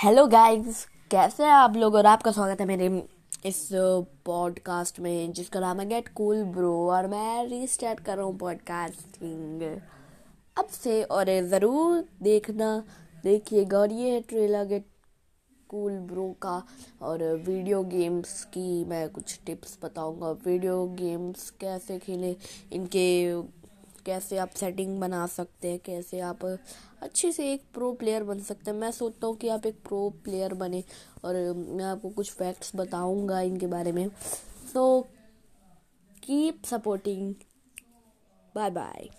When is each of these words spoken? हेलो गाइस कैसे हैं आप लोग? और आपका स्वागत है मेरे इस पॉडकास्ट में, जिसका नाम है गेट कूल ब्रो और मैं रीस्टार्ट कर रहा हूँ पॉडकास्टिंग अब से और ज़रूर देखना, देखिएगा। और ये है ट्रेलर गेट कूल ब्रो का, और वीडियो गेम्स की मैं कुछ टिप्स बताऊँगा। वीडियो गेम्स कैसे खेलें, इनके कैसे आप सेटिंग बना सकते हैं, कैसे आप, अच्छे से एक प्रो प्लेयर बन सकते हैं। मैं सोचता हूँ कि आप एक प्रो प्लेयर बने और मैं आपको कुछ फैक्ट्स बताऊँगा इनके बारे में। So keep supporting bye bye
हेलो 0.00 0.26
गाइस 0.26 0.84
कैसे 1.10 1.42
हैं 1.44 1.50
आप 1.50 1.74
लोग? 1.76 1.94
और 1.94 2.06
आपका 2.06 2.30
स्वागत 2.32 2.60
है 2.60 2.66
मेरे 2.66 2.86
इस 3.46 3.68
पॉडकास्ट 4.26 5.00
में, 5.00 5.32
जिसका 5.32 5.60
नाम 5.60 5.80
है 5.80 5.86
गेट 5.88 6.08
कूल 6.08 6.42
ब्रो 6.54 6.72
और 6.90 7.06
मैं 7.06 7.44
रीस्टार्ट 7.48 8.00
कर 8.00 8.16
रहा 8.16 8.26
हूँ 8.26 8.36
पॉडकास्टिंग 8.38 9.62
अब 10.56 10.68
से 10.72 11.02
और 11.02 11.30
ज़रूर 11.48 12.04
देखना, 12.22 12.72
देखिएगा। 13.24 13.78
और 13.78 13.92
ये 13.92 14.10
है 14.10 14.20
ट्रेलर 14.20 14.64
गेट 14.64 14.86
कूल 15.70 15.98
ब्रो 16.08 16.28
का, 16.42 16.62
और 17.02 17.22
वीडियो 17.46 17.82
गेम्स 17.84 18.42
की 18.44 18.84
मैं 18.84 19.08
कुछ 19.10 19.38
टिप्स 19.46 19.78
बताऊँगा। 19.84 20.30
वीडियो 20.46 20.84
गेम्स 20.98 21.50
कैसे 21.60 21.98
खेलें, 21.98 22.34
इनके 22.72 23.08
कैसे 24.06 24.38
आप 24.38 24.50
सेटिंग 24.50 25.00
बना 25.00 25.26
सकते 25.26 25.70
हैं, 25.70 25.78
कैसे 25.78 26.20
आप, 26.20 26.44
अच्छे 27.02 27.32
से 27.32 27.52
एक 27.52 27.62
प्रो 27.74 27.92
प्लेयर 27.92 28.24
बन 28.24 28.40
सकते 28.40 28.70
हैं। 28.70 28.78
मैं 28.78 28.90
सोचता 28.90 29.26
हूँ 29.26 29.36
कि 29.36 29.48
आप 29.48 29.66
एक 29.66 29.82
प्रो 29.82 30.08
प्लेयर 30.24 30.54
बने 30.54 30.82
और 31.24 31.34
मैं 31.54 31.84
आपको 31.84 32.10
कुछ 32.10 32.32
फैक्ट्स 32.32 32.72
बताऊँगा 32.76 33.40
इनके 33.40 33.66
बारे 33.66 33.92
में। 33.92 34.08
So 34.72 35.00
keep 36.22 36.64
supporting 36.64 37.34
bye 38.54 38.70
bye 38.70 39.08